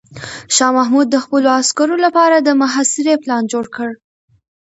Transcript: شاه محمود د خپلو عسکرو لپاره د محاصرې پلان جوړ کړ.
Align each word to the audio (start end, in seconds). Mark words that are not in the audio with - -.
شاه 0.55 0.71
محمود 0.77 1.07
د 1.11 1.15
خپلو 1.23 1.47
عسکرو 1.59 1.95
لپاره 2.05 2.35
د 2.39 2.49
محاصرې 2.61 3.15
پلان 3.23 3.43
جوړ 3.51 3.65
کړ. 3.75 3.89